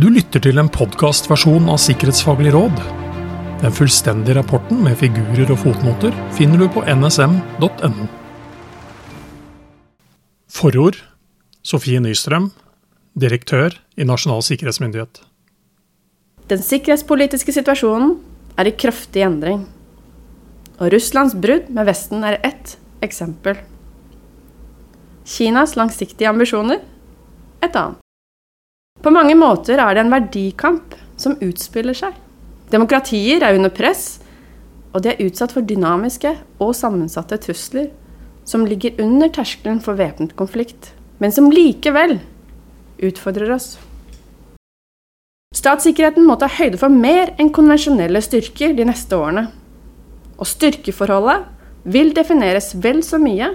Du 0.00 0.06
lytter 0.08 0.40
til 0.40 0.56
en 0.56 0.68
podkastversjon 0.72 1.66
av 1.68 1.76
Sikkerhetsfaglig 1.82 2.54
råd. 2.54 2.78
Den 3.60 3.74
fullstendige 3.76 4.38
rapporten 4.38 4.78
med 4.80 4.96
figurer 4.96 5.52
og 5.52 5.60
fotnoter 5.60 6.16
finner 6.38 6.62
du 6.62 6.70
på 6.72 6.80
nsm.no. 6.88 8.06
Forord 10.48 11.02
Sofie 11.60 12.00
Nystrøm, 12.00 12.48
direktør 13.12 13.76
i 14.00 14.08
Nasjonal 14.08 14.40
sikkerhetsmyndighet. 14.48 15.20
Den 16.48 16.64
sikkerhetspolitiske 16.64 17.52
situasjonen 17.60 18.16
er 18.56 18.72
i 18.72 18.76
kraftig 18.80 19.28
endring. 19.28 19.66
Og 20.80 20.94
Russlands 20.96 21.36
brudd 21.36 21.68
med 21.68 21.92
Vesten 21.92 22.24
er 22.24 22.40
ett 22.40 22.78
eksempel. 23.04 23.60
Kinas 25.28 25.76
langsiktige 25.76 26.32
ambisjoner 26.32 26.80
et 27.60 27.74
annet. 27.76 28.00
På 29.00 29.12
mange 29.12 29.36
måter 29.38 29.80
er 29.80 29.94
det 29.96 30.04
en 30.04 30.12
verdikamp 30.12 30.96
som 31.20 31.38
utspiller 31.40 31.96
seg. 31.96 32.16
Demokratier 32.70 33.42
er 33.42 33.56
under 33.56 33.72
press, 33.72 34.20
og 34.92 35.04
de 35.04 35.12
er 35.12 35.22
utsatt 35.24 35.54
for 35.54 35.64
dynamiske 35.64 36.34
og 36.60 36.74
sammensatte 36.76 37.38
trusler 37.40 37.88
som 38.44 38.66
ligger 38.66 38.98
under 39.02 39.30
terskelen 39.32 39.80
for 39.82 39.98
væpnet 39.98 40.34
konflikt, 40.36 40.92
men 41.18 41.32
som 41.32 41.48
likevel 41.52 42.18
utfordrer 43.00 43.52
oss. 43.54 43.76
Statssikkerheten 45.56 46.26
må 46.26 46.36
ta 46.38 46.46
høyde 46.50 46.78
for 46.78 46.92
mer 46.92 47.32
enn 47.40 47.50
konvensjonelle 47.54 48.20
styrker 48.22 48.76
de 48.76 48.86
neste 48.86 49.16
årene. 49.16 49.48
Og 50.38 50.46
styrkeforholdet 50.48 51.48
vil 51.90 52.12
defineres 52.14 52.70
vel 52.84 53.00
så 53.04 53.18
mye 53.20 53.50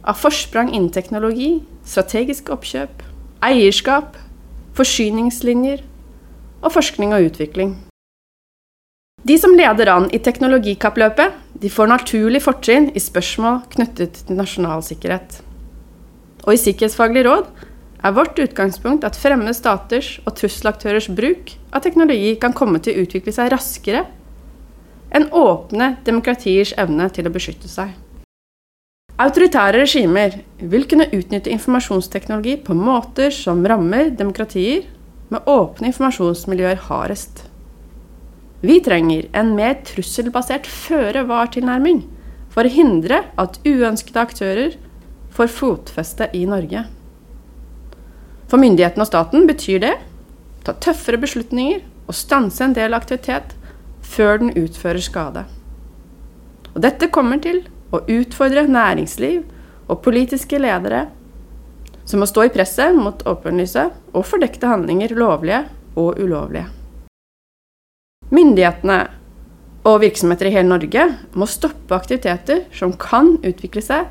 av 0.00 0.18
forsprang 0.20 0.72
innen 0.72 0.90
teknologi, 0.92 1.62
strategiske 1.88 2.52
oppkjøp, 2.52 3.02
eierskap, 3.46 4.19
forsyningslinjer 4.78 5.84
og 6.60 6.74
forskning 6.74 7.14
og 7.16 7.30
utvikling. 7.30 7.76
De 9.26 9.36
som 9.36 9.52
leder 9.52 9.90
an 9.92 10.06
i 10.16 10.18
teknologikappløpet, 10.22 11.34
de 11.60 11.68
får 11.68 11.90
naturlig 11.90 12.40
fortrinn 12.40 12.88
i 12.96 13.02
spørsmål 13.02 13.60
knyttet 13.74 14.22
til 14.24 14.38
nasjonal 14.38 14.84
sikkerhet. 14.84 15.42
Og 16.46 16.54
i 16.54 16.60
Sikkerhetsfaglig 16.60 17.26
råd 17.26 17.50
er 18.00 18.14
vårt 18.16 18.38
utgangspunkt 18.40 19.04
at 19.04 19.18
fremmede 19.20 19.52
staters 19.56 20.14
og 20.24 20.38
trusselaktørers 20.38 21.10
bruk 21.12 21.52
av 21.68 21.84
teknologi 21.84 22.32
kan 22.40 22.56
komme 22.56 22.80
til 22.80 22.96
å 22.96 23.04
utvikle 23.04 23.34
seg 23.36 23.52
raskere 23.52 24.06
enn 25.12 25.28
åpne 25.36 25.96
demokratiers 26.06 26.72
evne 26.80 27.10
til 27.12 27.28
å 27.28 27.34
beskytte 27.34 27.68
seg. 27.68 27.92
Autoritære 29.20 29.82
regimer 29.82 30.38
vil 30.72 30.86
kunne 30.88 31.04
utnytte 31.12 31.50
informasjonsteknologi 31.52 32.54
på 32.64 32.72
måter 32.72 33.32
som 33.34 33.58
rammer 33.68 34.08
demokratier 34.16 34.86
med 35.28 35.48
åpne 35.50 35.90
informasjonsmiljøer 35.90 36.78
hardest. 36.86 37.42
Vi 38.64 38.78
trenger 38.84 39.26
en 39.36 39.50
mer 39.58 39.74
trusselbasert 39.84 40.68
føre-var-tilnærming 40.68 42.00
for 42.54 42.64
å 42.64 42.72
hindre 42.72 43.18
at 43.40 43.58
uønskede 43.68 44.22
aktører 44.22 44.78
får 45.36 45.52
fotfeste 45.52 46.30
i 46.36 46.46
Norge. 46.48 46.86
For 48.48 48.60
myndighetene 48.62 49.04
og 49.04 49.10
staten 49.10 49.44
betyr 49.50 49.82
det 49.84 49.92
ta 50.64 50.74
tøffere 50.86 51.20
beslutninger 51.20 51.82
og 52.06 52.16
stanse 52.16 52.64
en 52.64 52.76
del 52.76 52.96
aktivitet 52.96 53.52
før 54.00 54.40
den 54.40 54.54
utfører 54.56 55.04
skade. 55.04 55.44
Og 56.72 56.80
dette 56.86 57.10
kommer 57.12 57.40
til 57.44 57.62
og 57.90 58.10
utfordre 58.10 58.66
næringsliv 58.70 59.42
og 59.90 60.02
politiske 60.04 60.58
ledere 60.58 61.08
som 62.10 62.22
må 62.22 62.26
stå 62.26 62.48
i 62.48 62.52
presset 62.52 62.96
mot 62.96 63.22
åpenlyse 63.28 63.86
og 64.12 64.26
fordekte 64.26 64.66
handlinger, 64.70 65.14
lovlige 65.14 65.62
og 65.98 66.18
ulovlige. 66.18 66.66
Myndighetene 68.30 68.98
og 69.86 70.00
virksomheter 70.02 70.48
i 70.50 70.54
hele 70.54 70.68
Norge 70.68 71.06
må 71.38 71.46
stoppe 71.50 71.94
aktiviteter 71.96 72.64
som 72.74 72.94
kan 72.98 73.36
utvikle 73.46 73.82
seg 73.84 74.10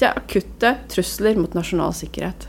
til 0.00 0.10
akutte 0.10 0.76
trusler 0.90 1.38
mot 1.38 1.54
nasjonal 1.54 1.94
sikkerhet. 1.96 2.48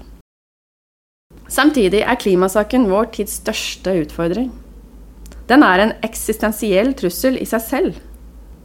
Samtidig 1.52 2.06
er 2.06 2.20
klimasaken 2.20 2.88
vår 2.92 3.10
tids 3.18 3.42
største 3.42 3.94
utfordring. 4.06 4.52
Den 5.50 5.66
er 5.68 5.84
en 5.84 5.94
eksistensiell 6.06 6.94
trussel 6.96 7.36
i 7.42 7.48
seg 7.50 7.66
selv 7.66 8.00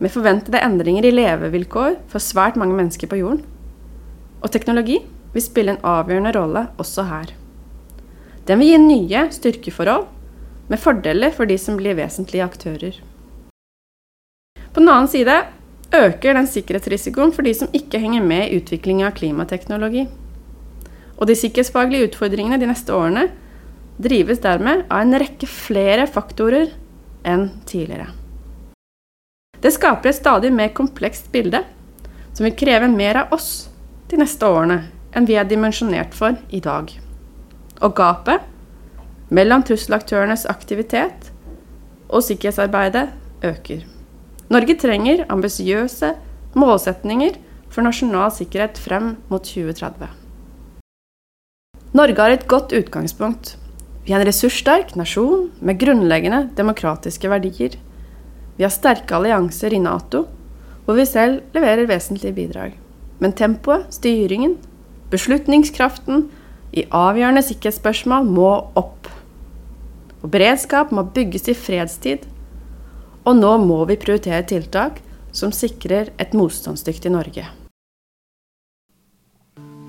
med 0.02 0.12
forventede 0.12 0.60
endringer 0.60 1.06
i 1.08 1.14
levevilkår 1.14 1.96
for 2.10 2.22
svært 2.22 2.58
mange 2.60 2.76
mennesker 2.76 3.08
på 3.10 3.20
jorden. 3.20 3.42
Og 4.42 4.52
teknologi 4.52 5.00
vil 5.32 5.44
spille 5.44 5.74
en 5.74 5.84
avgjørende 5.86 6.34
rolle 6.36 6.66
også 6.80 7.06
her. 7.08 7.32
Den 8.46 8.60
vil 8.60 8.72
gi 8.72 8.82
nye 8.82 9.24
styrkeforhold, 9.34 10.06
med 10.66 10.82
fordeler 10.82 11.30
for 11.30 11.46
de 11.46 11.54
som 11.62 11.76
blir 11.78 11.94
vesentlige 11.94 12.42
aktører. 12.42 12.96
På 14.74 14.82
den 14.82 14.90
annen 14.90 15.08
side 15.08 15.36
øker 15.94 16.34
den 16.34 16.48
sikkerhetsrisikoen 16.50 17.32
for 17.32 17.46
de 17.46 17.54
som 17.54 17.70
ikke 17.72 18.00
henger 18.02 18.24
med 18.26 18.48
i 18.48 18.58
utviklingen 18.58 19.06
av 19.06 19.14
klimateknologi. 19.16 20.08
Og 21.16 21.30
de 21.30 21.38
sikkerhetsfaglige 21.38 22.10
utfordringene 22.10 22.58
de 22.60 22.68
neste 22.68 22.92
årene 22.92 23.28
drives 24.02 24.42
dermed 24.44 24.84
av 24.90 25.06
en 25.06 25.16
rekke 25.22 25.48
flere 25.48 26.10
faktorer 26.10 26.74
enn 27.26 27.48
tidligere. 27.64 28.10
Det 29.66 29.72
skaper 29.75 30.12
et 30.12 30.15
stadig 30.21 30.53
mer 30.54 30.69
komplekst 30.71 31.32
bilde, 31.34 31.65
som 32.31 32.44
vil 32.47 32.54
kreve 32.54 32.87
mer 32.87 33.19
av 33.25 33.32
oss 33.34 33.66
de 34.06 34.21
neste 34.21 34.47
årene 34.47 34.77
enn 35.16 35.25
vi 35.27 35.34
er 35.34 35.49
dimensjonert 35.50 36.12
for 36.15 36.37
i 36.54 36.60
dag. 36.62 36.93
Og 37.82 37.97
gapet 37.99 38.44
mellom 39.34 39.65
trusselaktørenes 39.66 40.44
aktivitet 40.47 41.32
og 42.06 42.22
sikkerhetsarbeidet 42.22 43.09
øker. 43.49 43.81
Norge 44.55 44.76
trenger 44.78 45.25
ambisiøse 45.34 46.12
målsetninger 46.55 47.34
for 47.66 47.82
nasjonal 47.88 48.31
sikkerhet 48.37 48.78
frem 48.78 49.16
mot 49.32 49.43
2030. 49.50 50.06
Norge 51.99 52.22
har 52.22 52.37
et 52.37 52.47
godt 52.47 52.71
utgangspunkt. 52.71 53.56
Vi 54.06 54.15
er 54.15 54.22
en 54.22 54.31
ressurssterk 54.31 54.94
nasjon 54.94 55.49
med 55.59 55.82
grunnleggende 55.82 56.44
demokratiske 56.55 57.34
verdier. 57.34 57.75
Vi 58.56 58.65
har 58.65 58.72
sterke 58.72 59.19
allianser 59.19 59.75
i 59.77 59.81
Nato, 59.83 60.25
hvor 60.87 60.97
vi 60.97 61.06
selv 61.09 61.43
leverer 61.55 61.89
vesentlige 61.91 62.37
bidrag. 62.37 62.77
Men 63.19 63.34
tempoet, 63.37 63.89
styringen, 63.94 64.56
beslutningskraften 65.11 66.28
i 66.77 66.87
avgjørende 66.94 67.44
sikkerhetsspørsmål 67.47 68.28
må 68.28 68.50
opp. 68.78 69.11
Og 70.22 70.33
beredskap 70.33 70.93
må 70.94 71.06
bygges 71.17 71.49
i 71.53 71.56
fredstid. 71.56 72.25
Og 73.27 73.37
nå 73.39 73.56
må 73.65 73.83
vi 73.91 73.99
prioritere 74.00 74.44
tiltak 74.47 75.00
som 75.37 75.53
sikrer 75.53 76.12
et 76.23 76.34
motstandsdyktig 76.37 77.12
Norge. 77.12 77.47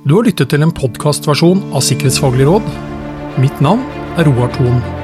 Du 0.08 0.16
har 0.16 0.28
lyttet 0.28 0.54
til 0.54 0.64
en 0.64 0.72
podkastversjon 0.72 1.66
av 1.76 1.84
Sikkerhetsfaglig 1.84 2.48
råd. 2.48 2.70
Mitt 3.44 3.60
navn 3.64 3.84
er 4.16 4.30
Roar 4.30 4.54
Thon. 4.56 4.97